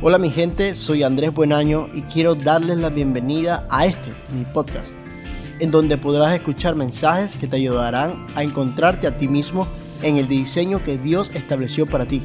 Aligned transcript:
Hola 0.00 0.18
mi 0.18 0.30
gente, 0.30 0.76
soy 0.76 1.02
Andrés 1.02 1.34
Buenaño 1.34 1.88
y 1.92 2.02
quiero 2.02 2.36
darles 2.36 2.78
la 2.78 2.88
bienvenida 2.88 3.66
a 3.68 3.84
este, 3.84 4.12
mi 4.32 4.44
podcast, 4.44 4.96
en 5.58 5.72
donde 5.72 5.98
podrás 5.98 6.32
escuchar 6.32 6.76
mensajes 6.76 7.34
que 7.34 7.48
te 7.48 7.56
ayudarán 7.56 8.28
a 8.36 8.44
encontrarte 8.44 9.08
a 9.08 9.18
ti 9.18 9.26
mismo 9.26 9.66
en 10.02 10.16
el 10.16 10.28
diseño 10.28 10.84
que 10.84 10.98
Dios 10.98 11.32
estableció 11.34 11.84
para 11.84 12.06
ti. 12.06 12.22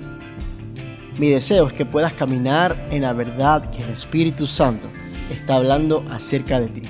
Mi 1.18 1.30
deseo 1.30 1.66
es 1.66 1.74
que 1.74 1.84
puedas 1.84 2.14
caminar 2.14 2.78
en 2.92 3.02
la 3.02 3.14
verdad 3.14 3.72
que 3.72 3.82
el 3.82 3.90
Espíritu 3.90 4.46
Santo 4.46 4.88
está 5.32 5.56
hablando 5.56 6.06
acerca 6.12 6.60
de 6.60 6.68
ti. 6.68 6.82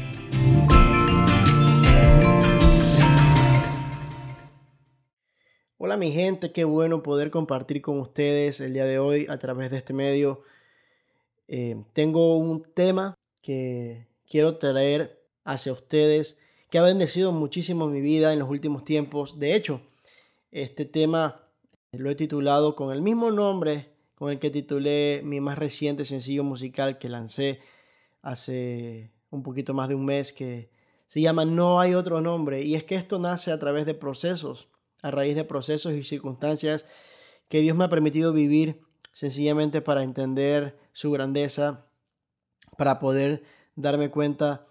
Hola 5.77 5.95
mi 5.95 6.11
gente, 6.11 6.52
qué 6.52 6.66
bueno 6.66 7.03
poder 7.03 7.31
compartir 7.31 7.81
con 7.81 8.02
ustedes 8.02 8.59
el 8.59 8.73
día 8.73 8.84
de 8.84 9.00
hoy 9.00 9.27
a 9.30 9.38
través 9.38 9.72
de 9.72 9.77
este 9.77 9.94
medio 9.94 10.41
eh, 11.47 11.83
tengo 11.93 12.38
un 12.38 12.63
tema 12.73 13.15
que 13.41 14.07
quiero 14.27 14.57
traer 14.57 15.21
hacia 15.43 15.73
ustedes 15.73 16.38
que 16.69 16.77
ha 16.79 16.83
bendecido 16.83 17.31
muchísimo 17.31 17.88
mi 17.88 18.02
vida 18.02 18.33
en 18.33 18.39
los 18.39 18.49
últimos 18.49 18.83
tiempos. 18.83 19.38
De 19.38 19.55
hecho, 19.55 19.81
este 20.52 20.85
tema 20.85 21.43
lo 21.91 22.09
he 22.09 22.16
titulado 22.16 22.75
con 22.75 22.91
el 22.91 23.02
mismo 23.02 23.29
nombre 23.29 23.93
con 24.16 24.31
el 24.31 24.39
que 24.39 24.49
titulé 24.49 25.22
mi 25.23 25.41
más 25.41 25.58
reciente 25.58 26.05
sencillo 26.05 26.44
musical 26.44 26.97
que 26.97 27.09
lancé 27.09 27.59
hace 28.22 29.11
un 29.30 29.44
poquito 29.44 29.73
más 29.73 29.89
de 29.89 29.95
un 29.95 30.05
mes 30.05 30.31
que 30.31 30.69
se 31.07 31.22
llama 31.22 31.45
No 31.45 31.80
hay 31.80 31.94
otro 31.94 32.22
nombre. 32.22 32.63
Y 32.63 32.75
es 32.75 32.83
que 32.83 32.95
esto 32.95 33.19
nace 33.19 33.52
a 33.52 33.59
través 33.59 33.85
de 33.85 33.94
procesos, 33.94 34.69
a 35.02 35.11
raíz 35.11 35.35
de 35.35 35.44
procesos 35.44 35.94
y 35.94 36.03
circunstancias 36.03 36.85
que 37.50 37.59
Dios 37.59 37.75
me 37.75 37.83
ha 37.83 37.89
permitido 37.89 38.33
vivir 38.33 38.80
sencillamente 39.11 39.81
para 39.81 40.03
entender 40.03 40.80
su 40.94 41.11
grandeza, 41.11 41.86
para 42.77 42.99
poder 42.99 43.44
darme 43.75 44.09
cuenta 44.09 44.66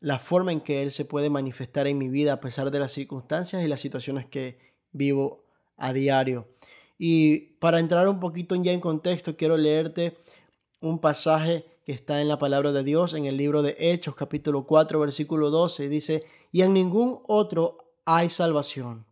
la 0.00 0.18
forma 0.18 0.52
en 0.52 0.60
que 0.60 0.82
Él 0.82 0.90
se 0.90 1.04
puede 1.04 1.30
manifestar 1.30 1.86
en 1.86 1.96
mi 1.96 2.08
vida 2.08 2.34
a 2.34 2.40
pesar 2.40 2.70
de 2.70 2.80
las 2.80 2.92
circunstancias 2.92 3.62
y 3.62 3.68
las 3.68 3.80
situaciones 3.80 4.26
que 4.26 4.58
vivo 4.92 5.44
a 5.76 5.92
diario. 5.92 6.48
Y 6.98 7.54
para 7.58 7.78
entrar 7.78 8.08
un 8.08 8.20
poquito 8.20 8.54
ya 8.56 8.72
en 8.72 8.80
contexto, 8.80 9.36
quiero 9.36 9.56
leerte 9.56 10.18
un 10.80 10.98
pasaje 10.98 11.64
que 11.84 11.92
está 11.92 12.20
en 12.20 12.28
la 12.28 12.38
palabra 12.38 12.72
de 12.72 12.84
Dios 12.84 13.14
en 13.14 13.26
el 13.26 13.36
libro 13.36 13.62
de 13.62 13.76
Hechos, 13.78 14.14
capítulo 14.14 14.66
4, 14.66 15.00
versículo 15.00 15.50
12. 15.50 15.88
Dice, 15.88 16.24
y 16.52 16.62
en 16.62 16.72
ningún 16.72 17.20
otro 17.26 17.78
hay 18.04 18.30
salvación, 18.30 19.04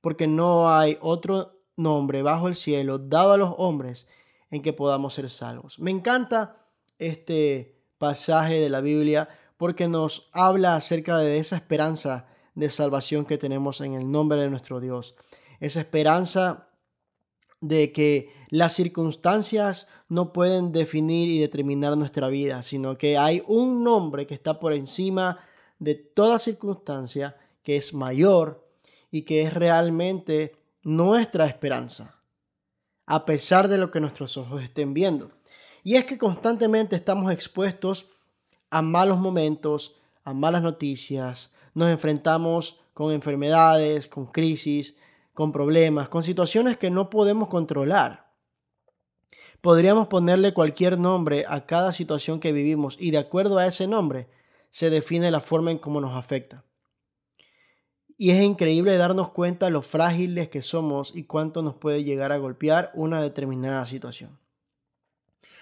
porque 0.00 0.26
no 0.26 0.70
hay 0.70 0.98
otro 1.00 1.52
nombre 1.76 2.22
bajo 2.22 2.48
el 2.48 2.56
cielo 2.56 2.98
dado 2.98 3.32
a 3.32 3.38
los 3.38 3.54
hombres 3.56 4.08
en 4.50 4.62
que 4.62 4.72
podamos 4.72 5.14
ser 5.14 5.30
salvos. 5.30 5.78
Me 5.78 5.90
encanta 5.90 6.56
este 6.98 7.78
pasaje 7.98 8.60
de 8.60 8.70
la 8.70 8.80
Biblia 8.80 9.28
porque 9.56 9.88
nos 9.88 10.28
habla 10.32 10.76
acerca 10.76 11.18
de 11.18 11.38
esa 11.38 11.56
esperanza 11.56 12.26
de 12.54 12.70
salvación 12.70 13.24
que 13.24 13.38
tenemos 13.38 13.80
en 13.80 13.94
el 13.94 14.10
nombre 14.10 14.40
de 14.40 14.50
nuestro 14.50 14.80
Dios. 14.80 15.14
Esa 15.60 15.80
esperanza 15.80 16.68
de 17.60 17.92
que 17.92 18.32
las 18.50 18.72
circunstancias 18.74 19.88
no 20.08 20.32
pueden 20.32 20.72
definir 20.72 21.28
y 21.28 21.40
determinar 21.40 21.96
nuestra 21.96 22.28
vida, 22.28 22.62
sino 22.62 22.96
que 22.96 23.18
hay 23.18 23.42
un 23.46 23.82
nombre 23.82 24.26
que 24.26 24.34
está 24.34 24.60
por 24.60 24.72
encima 24.72 25.38
de 25.78 25.94
toda 25.96 26.38
circunstancia, 26.38 27.36
que 27.62 27.76
es 27.76 27.92
mayor 27.92 28.64
y 29.10 29.22
que 29.22 29.42
es 29.42 29.52
realmente 29.52 30.56
nuestra 30.82 31.46
esperanza 31.46 32.17
a 33.10 33.24
pesar 33.24 33.68
de 33.68 33.78
lo 33.78 33.90
que 33.90 34.00
nuestros 34.00 34.36
ojos 34.36 34.62
estén 34.62 34.92
viendo. 34.92 35.30
Y 35.82 35.96
es 35.96 36.04
que 36.04 36.18
constantemente 36.18 36.94
estamos 36.94 37.32
expuestos 37.32 38.10
a 38.68 38.82
malos 38.82 39.18
momentos, 39.18 39.96
a 40.24 40.34
malas 40.34 40.60
noticias, 40.60 41.50
nos 41.72 41.90
enfrentamos 41.90 42.80
con 42.92 43.10
enfermedades, 43.12 44.08
con 44.08 44.26
crisis, 44.26 44.98
con 45.32 45.52
problemas, 45.52 46.10
con 46.10 46.22
situaciones 46.22 46.76
que 46.76 46.90
no 46.90 47.08
podemos 47.08 47.48
controlar. 47.48 48.28
Podríamos 49.62 50.08
ponerle 50.08 50.52
cualquier 50.52 50.98
nombre 50.98 51.46
a 51.48 51.64
cada 51.64 51.92
situación 51.92 52.40
que 52.40 52.52
vivimos 52.52 52.98
y 53.00 53.10
de 53.10 53.18
acuerdo 53.18 53.56
a 53.56 53.66
ese 53.66 53.86
nombre 53.86 54.28
se 54.68 54.90
define 54.90 55.30
la 55.30 55.40
forma 55.40 55.70
en 55.70 55.78
cómo 55.78 56.02
nos 56.02 56.14
afecta. 56.14 56.62
Y 58.20 58.32
es 58.32 58.42
increíble 58.42 58.96
darnos 58.96 59.30
cuenta 59.30 59.70
lo 59.70 59.80
frágiles 59.80 60.48
que 60.48 60.60
somos 60.60 61.12
y 61.14 61.22
cuánto 61.22 61.62
nos 61.62 61.76
puede 61.76 62.02
llegar 62.02 62.32
a 62.32 62.38
golpear 62.38 62.90
una 62.94 63.22
determinada 63.22 63.86
situación. 63.86 64.40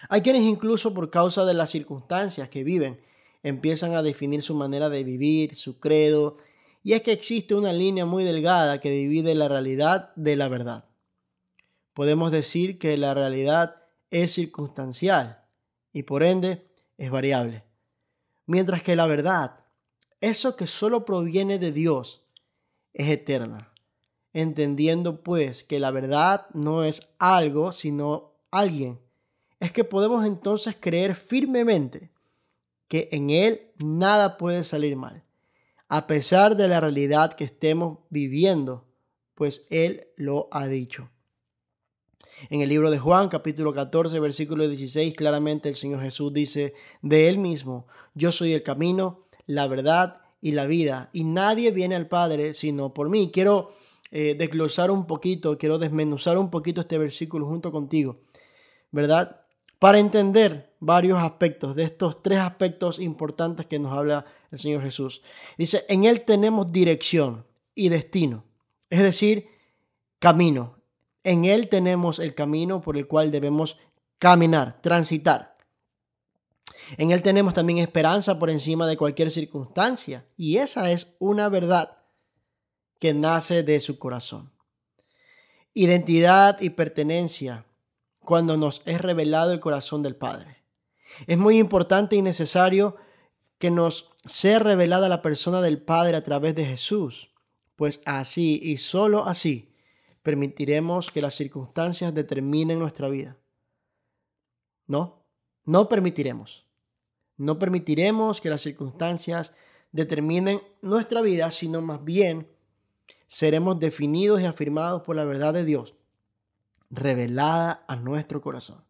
Hay 0.09 0.23
quienes 0.23 0.43
incluso 0.43 0.95
por 0.95 1.11
causa 1.11 1.45
de 1.45 1.53
las 1.53 1.71
circunstancias 1.71 2.49
que 2.49 2.65
viven 2.65 2.99
empiezan 3.43 3.95
a 3.95 4.03
definir 4.03 4.43
su 4.43 4.55
manera 4.55 4.89
de 4.89 5.05
vivir, 5.05 5.55
su 5.55 5.79
credo, 5.79 6.39
y 6.83 6.95
es 6.95 7.03
que 7.03 7.13
existe 7.13 7.55
una 7.55 7.75
línea 7.75 8.07
muy 8.07 8.25
delgada 8.25 8.81
que 8.81 8.91
divide 8.91 9.35
la 9.35 9.49
realidad 9.49 10.15
de 10.17 10.37
la 10.37 10.49
verdad. 10.49 10.87
Podemos 11.93 12.31
decir 12.31 12.79
que 12.79 12.97
la 12.97 13.13
realidad 13.13 13.83
es 14.11 14.33
circunstancial 14.33 15.45
y 15.93 16.05
por 16.05 16.23
ende 16.23 16.67
es 16.97 17.11
variable, 17.11 17.65
mientras 18.47 18.83
que 18.83 18.97
la 18.97 19.07
verdad, 19.07 19.61
eso 20.21 20.57
que 20.57 20.67
solo 20.67 21.05
proviene 21.05 21.59
de 21.59 21.73
Dios, 21.73 22.26
es 22.97 23.11
eterna. 23.11 23.71
Entendiendo 24.33 25.23
pues 25.23 25.65
que 25.65 25.79
la 25.79 25.91
verdad 25.91 26.47
no 26.55 26.83
es 26.83 27.07
algo, 27.19 27.73
sino 27.73 28.33
alguien. 28.51 28.99
Es 29.61 29.71
que 29.71 29.85
podemos 29.85 30.25
entonces 30.25 30.77
creer 30.81 31.15
firmemente 31.15 32.11
que 32.89 33.09
en 33.13 33.31
Él 33.31 33.73
nada 33.79 34.37
puede 34.39 34.65
salir 34.65 34.97
mal, 34.97 35.23
a 35.89 36.07
pesar 36.07 36.57
de 36.57 36.69
la 36.69 36.81
realidad 36.81 37.35
que 37.35 37.45
estemos 37.45 37.99
viviendo, 38.11 38.85
pues 39.35 39.67
Él 39.71 40.09
lo 40.17 40.49
ha 40.51 40.67
dicho. 40.67 41.11
En 42.51 42.61
el 42.61 42.69
libro 42.69 42.91
de 42.91 42.99
Juan, 42.99 43.29
capítulo 43.29 43.73
14, 43.73 44.21
versículo 44.21 44.69
16, 44.69 45.15
claramente 45.15 45.69
el 45.69 45.75
Señor 45.75 46.03
Jesús 46.03 46.33
dice 46.33 46.75
de 47.03 47.29
Él 47.29 47.39
mismo, 47.39 47.87
yo 48.15 48.33
soy 48.33 48.53
el 48.53 48.63
camino, 48.63 49.27
la 49.47 49.67
verdad 49.67 50.21
y 50.41 50.53
la 50.53 50.67
vida, 50.67 51.11
y 51.13 51.25
nadie 51.25 51.71
viene 51.71 51.95
al 51.95 52.09
Padre 52.09 52.55
sino 52.55 52.93
por 52.93 53.09
mí. 53.09 53.31
Quiero 53.33 53.73
eh, 54.11 54.37
desglosar 54.39 54.91
un 54.91 55.07
poquito, 55.07 55.59
quiero 55.59 55.79
desmenuzar 55.79 56.39
un 56.39 56.51
poquito 56.51 56.81
este 56.81 56.99
versículo 56.99 57.47
junto 57.47 57.73
contigo, 57.73 58.21
¿verdad? 58.93 59.41
Para 59.79 59.99
entender 59.99 60.75
varios 60.79 61.19
aspectos 61.19 61.75
de 61.75 61.85
estos 61.85 62.23
tres 62.23 62.39
aspectos 62.39 62.99
importantes 62.99 63.67
que 63.67 63.79
nos 63.79 63.93
habla 63.93 64.25
el 64.51 64.59
Señor 64.59 64.83
Jesús. 64.83 65.23
Dice, 65.59 65.85
en 65.89 66.05
Él 66.05 66.23
tenemos 66.23 66.71
dirección 66.71 67.45
y 67.75 67.89
destino, 67.89 68.45
es 68.91 69.03
decir, 69.03 69.49
camino. 70.19 70.77
En 71.25 71.45
Él 71.45 71.69
tenemos 71.69 72.19
el 72.21 72.35
camino 72.35 72.81
por 72.81 72.97
el 72.97 73.09
cual 73.09 73.31
debemos 73.31 73.77
caminar, 74.19 74.81
transitar. 74.81 75.56
En 76.97 77.11
Él 77.11 77.23
tenemos 77.23 77.55
también 77.55 77.79
esperanza 77.79 78.39
por 78.39 78.51
encima 78.51 78.87
de 78.87 78.97
cualquier 78.97 79.31
circunstancia. 79.31 80.27
Y 80.37 80.59
esa 80.59 80.91
es 80.91 81.17
una 81.19 81.49
verdad 81.49 81.99
que 82.99 83.13
nace 83.13 83.63
de 83.63 83.81
su 83.81 83.99
corazón. 83.99 84.53
Identidad 85.75 86.61
y 86.61 86.71
pertenencia 86.71 87.67
cuando 88.21 88.57
nos 88.57 88.83
es 88.87 89.01
revelado 89.01 89.53
el 89.53 89.61
corazón 89.61 90.03
del 90.03 90.17
Padre. 90.17 90.63
Es 91.27 91.39
muy 91.39 91.59
importante 91.59 92.17
y 92.17 92.23
necesario 92.23 92.97
que 93.59 93.71
nos 93.71 94.11
sea 94.27 94.59
revelada 94.59 95.09
la 95.09 95.23
persona 95.23 95.61
del 95.61 95.81
Padre 95.81 96.17
a 96.17 96.23
través 96.23 96.55
de 96.55 96.67
Jesús, 96.67 97.31
pues 97.75 98.01
así 98.05 98.61
y 98.63 98.79
solo 98.79 99.27
así 99.27 99.73
permitiremos 100.23 101.13
que 101.13 101.23
las 101.23 101.37
circunstancias 101.37 102.13
determinen 102.13 102.81
nuestra 102.81 103.09
vida. 103.09 103.39
No, 104.89 105.25
no 105.65 105.89
permitiremos. 105.89 106.66
No 107.37 107.59
permitiremos 107.59 108.41
que 108.41 108.51
las 108.51 108.63
circunstancias 108.63 109.53
determinen 109.93 110.61
nuestra 110.83 111.21
vida, 111.23 111.51
sino 111.51 111.83
más 111.83 112.05
bien 112.05 112.49
seremos 113.27 113.79
definidos 113.79 114.41
y 114.41 114.45
afirmados 114.45 115.03
por 115.03 115.17
la 115.17 115.25
verdad 115.25 115.53
de 115.53 115.65
Dios, 115.65 115.95
revelada 116.91 117.85
a 117.89 117.97
nuestro 117.97 118.41
corazón. 118.41 118.85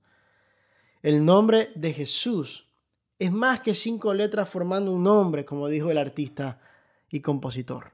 El 1.02 1.24
nombre 1.24 1.70
de 1.74 1.92
Jesús 1.92 2.68
es 3.18 3.32
más 3.32 3.60
que 3.60 3.74
cinco 3.74 4.12
letras 4.14 4.48
formando 4.48 4.92
un 4.92 5.04
nombre, 5.04 5.44
como 5.44 5.68
dijo 5.68 5.90
el 5.90 5.98
artista 5.98 6.60
y 7.10 7.20
compositor. 7.20 7.92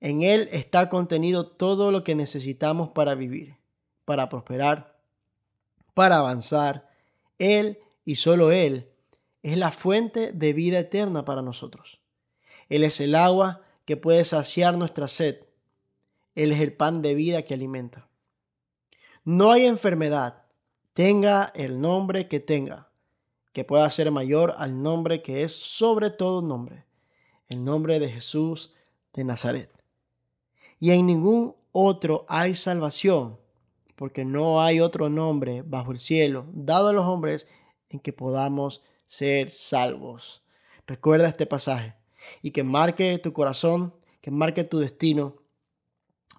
En 0.00 0.22
él 0.22 0.48
está 0.52 0.88
contenido 0.88 1.46
todo 1.46 1.92
lo 1.92 2.04
que 2.04 2.14
necesitamos 2.14 2.90
para 2.90 3.14
vivir, 3.14 3.56
para 4.04 4.28
prosperar, 4.28 4.98
para 5.94 6.18
avanzar. 6.18 6.88
Él 7.38 7.78
y 8.04 8.16
solo 8.16 8.50
Él 8.50 8.91
es 9.42 9.56
la 9.56 9.70
fuente 9.70 10.32
de 10.32 10.52
vida 10.52 10.78
eterna 10.78 11.24
para 11.24 11.42
nosotros. 11.42 12.00
Él 12.68 12.84
es 12.84 13.00
el 13.00 13.14
agua 13.14 13.62
que 13.84 13.96
puede 13.96 14.24
saciar 14.24 14.78
nuestra 14.78 15.08
sed. 15.08 15.40
Él 16.34 16.52
es 16.52 16.60
el 16.60 16.72
pan 16.72 17.02
de 17.02 17.14
vida 17.14 17.42
que 17.42 17.54
alimenta. 17.54 18.08
No 19.24 19.52
hay 19.52 19.66
enfermedad, 19.66 20.44
tenga 20.94 21.52
el 21.54 21.80
nombre 21.80 22.28
que 22.28 22.40
tenga, 22.40 22.90
que 23.52 23.64
pueda 23.64 23.88
ser 23.90 24.10
mayor 24.10 24.54
al 24.56 24.82
nombre 24.82 25.22
que 25.22 25.42
es 25.42 25.52
sobre 25.52 26.10
todo 26.10 26.42
nombre, 26.42 26.86
el 27.48 27.62
nombre 27.62 28.00
de 28.00 28.08
Jesús 28.08 28.72
de 29.12 29.24
Nazaret. 29.24 29.70
Y 30.80 30.90
en 30.90 31.06
ningún 31.06 31.54
otro 31.70 32.24
hay 32.28 32.56
salvación, 32.56 33.38
porque 33.94 34.24
no 34.24 34.60
hay 34.60 34.80
otro 34.80 35.08
nombre 35.08 35.62
bajo 35.62 35.92
el 35.92 36.00
cielo 36.00 36.46
dado 36.52 36.88
a 36.88 36.92
los 36.92 37.06
hombres 37.06 37.46
en 37.90 38.00
que 38.00 38.12
podamos 38.12 38.82
ser 39.12 39.50
salvos. 39.50 40.42
Recuerda 40.86 41.28
este 41.28 41.44
pasaje 41.44 41.94
y 42.40 42.50
que 42.50 42.64
marque 42.64 43.18
tu 43.18 43.34
corazón, 43.34 43.94
que 44.22 44.30
marque 44.30 44.64
tu 44.64 44.78
destino, 44.78 45.36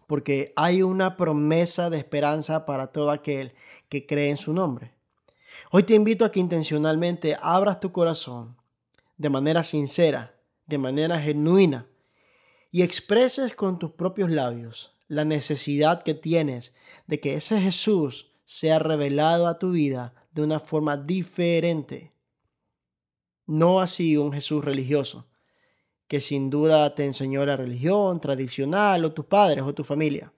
porque 0.08 0.54
hay 0.56 0.82
una 0.82 1.16
promesa 1.16 1.92
de 1.92 2.00
esperanza 2.00 2.66
para 2.66 2.88
todo 2.88 3.12
aquel 3.12 3.54
que 3.90 4.08
cree 4.08 4.32
en 4.32 4.38
su 4.38 4.54
nombre. 4.54 4.92
Hoy 5.70 5.84
te 5.84 5.94
invito 5.94 6.26
a 6.26 6.32
que 6.32 6.40
intencionalmente 6.40 7.38
abras 7.40 7.80
tu 7.80 7.92
corazón 7.92 8.58
de 9.18 9.30
manera 9.30 9.64
sincera, 9.64 10.34
de 10.66 10.80
manera 10.80 11.22
genuina, 11.22 11.86
y 12.72 12.82
expreses 12.82 13.56
con 13.56 13.78
tus 13.78 13.92
propios 13.92 14.32
labios 14.32 14.96
la 15.08 15.26
necesidad 15.26 16.02
que 16.02 16.16
tienes 16.16 16.74
de 17.06 17.20
que 17.20 17.36
ese 17.36 17.62
Jesús 17.62 18.32
sea 18.46 18.80
revelado 18.80 19.46
a 19.46 19.60
tu 19.60 19.74
vida 19.74 20.16
de 20.32 20.42
una 20.42 20.60
forma 20.60 20.98
diferente. 20.98 22.13
No 23.46 23.82
así 23.82 24.18
un 24.18 24.32
Jesús 24.32 24.64
religioso, 24.64 25.26
que 26.08 26.22
sin 26.22 26.50
duda 26.50 26.94
te 26.96 27.06
enseñó 27.06 27.46
la 27.46 27.58
religión 27.58 28.20
tradicional 28.20 29.04
o 29.06 29.14
tus 29.14 29.26
padres 29.26 29.64
o 29.64 29.74
tu 29.74 29.84
familia, 29.84 30.32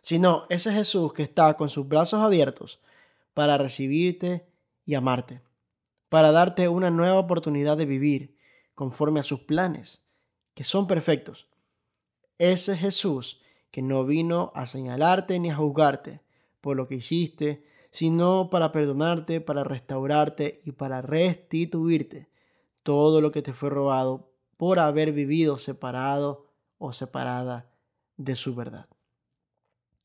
sino 0.00 0.44
ese 0.50 0.72
Jesús 0.72 1.12
que 1.12 1.22
está 1.22 1.54
con 1.54 1.70
sus 1.70 1.88
brazos 1.88 2.20
abiertos 2.20 2.80
para 3.32 3.58
recibirte 3.58 4.46
y 4.84 4.94
amarte, 4.94 5.40
para 6.08 6.30
darte 6.30 6.68
una 6.68 6.90
nueva 6.90 7.18
oportunidad 7.18 7.76
de 7.76 7.86
vivir 7.86 8.36
conforme 8.74 9.20
a 9.20 9.24
sus 9.24 9.40
planes, 9.40 10.02
que 10.54 10.64
son 10.64 10.86
perfectos. 10.86 11.46
Ese 12.38 12.76
Jesús 12.76 13.40
que 13.70 13.82
no 13.82 14.04
vino 14.04 14.52
a 14.54 14.66
señalarte 14.66 15.38
ni 15.40 15.50
a 15.50 15.56
juzgarte 15.56 16.20
por 16.60 16.76
lo 16.76 16.86
que 16.86 16.94
hiciste, 16.96 17.64
sino 17.94 18.50
para 18.50 18.72
perdonarte, 18.72 19.40
para 19.40 19.62
restaurarte 19.62 20.60
y 20.64 20.72
para 20.72 21.00
restituirte 21.00 22.28
todo 22.82 23.20
lo 23.20 23.30
que 23.30 23.40
te 23.40 23.52
fue 23.52 23.70
robado 23.70 24.32
por 24.56 24.80
haber 24.80 25.12
vivido 25.12 25.58
separado 25.58 26.48
o 26.78 26.92
separada 26.92 27.70
de 28.16 28.34
su 28.34 28.56
verdad. 28.56 28.88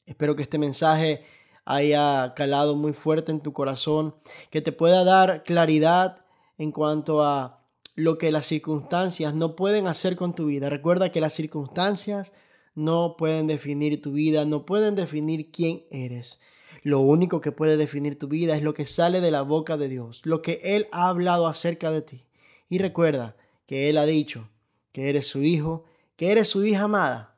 Espero 0.05 0.35
que 0.35 0.43
este 0.43 0.59
mensaje 0.59 1.25
haya 1.65 2.35
calado 2.35 2.75
muy 2.75 2.93
fuerte 2.93 3.31
en 3.31 3.41
tu 3.41 3.53
corazón, 3.53 4.13
que 4.51 4.61
te 4.61 4.71
pueda 4.71 5.03
dar 5.03 5.41
claridad 5.41 6.23
en 6.59 6.71
cuanto 6.71 7.23
a 7.23 7.65
lo 7.95 8.19
que 8.19 8.31
las 8.31 8.45
circunstancias 8.45 9.33
no 9.33 9.55
pueden 9.55 9.87
hacer 9.87 10.15
con 10.15 10.35
tu 10.35 10.45
vida. 10.45 10.69
Recuerda 10.69 11.11
que 11.11 11.21
las 11.21 11.33
circunstancias 11.33 12.33
no 12.75 13.15
pueden 13.17 13.47
definir 13.47 13.99
tu 13.99 14.11
vida, 14.11 14.45
no 14.45 14.67
pueden 14.67 14.93
definir 14.93 15.49
quién 15.49 15.85
eres. 15.89 16.39
Lo 16.83 17.01
único 17.01 17.41
que 17.41 17.51
puede 17.51 17.77
definir 17.77 18.17
tu 18.17 18.27
vida 18.27 18.55
es 18.55 18.63
lo 18.63 18.73
que 18.73 18.85
sale 18.85 19.21
de 19.21 19.31
la 19.31 19.41
boca 19.41 19.77
de 19.77 19.89
Dios, 19.89 20.21
lo 20.23 20.41
que 20.41 20.59
Él 20.63 20.87
ha 20.91 21.09
hablado 21.09 21.47
acerca 21.47 21.91
de 21.91 22.01
ti. 22.01 22.25
Y 22.69 22.79
recuerda 22.79 23.35
que 23.65 23.89
Él 23.89 23.97
ha 23.97 24.05
dicho 24.05 24.49
que 24.91 25.09
eres 25.09 25.27
su 25.27 25.43
hijo, 25.43 25.85
que 26.15 26.31
eres 26.31 26.49
su 26.49 26.63
hija 26.63 26.83
amada 26.83 27.37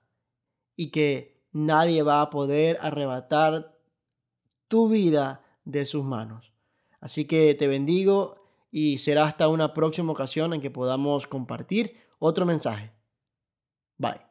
y 0.76 0.92
que 0.92 1.42
nadie 1.52 2.04
va 2.04 2.22
a 2.22 2.30
poder 2.30 2.78
arrebatar 2.82 3.78
tu 4.68 4.90
vida 4.90 5.44
de 5.66 5.86
sus 5.86 6.04
manos. 6.04 6.54
Así 7.00 7.26
que 7.26 7.54
te 7.56 7.68
bendigo 7.68 8.36
y 8.72 9.00
será 9.00 9.26
hasta 9.26 9.50
una 9.50 9.74
próxima 9.74 10.12
ocasión 10.12 10.54
en 10.54 10.62
que 10.62 10.72
podamos 10.72 11.28
compartir 11.28 11.96
otro 12.20 12.46
mensaje. 12.46 12.92
Bye. 13.98 14.31